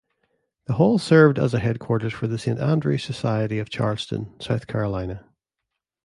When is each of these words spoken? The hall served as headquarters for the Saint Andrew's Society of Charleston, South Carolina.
The 0.65 0.73
hall 0.73 0.97
served 0.97 1.37
as 1.37 1.51
headquarters 1.53 2.11
for 2.11 2.25
the 2.25 2.39
Saint 2.39 2.57
Andrew's 2.59 3.03
Society 3.03 3.59
of 3.59 3.69
Charleston, 3.69 4.33
South 4.41 4.65
Carolina. 4.65 5.29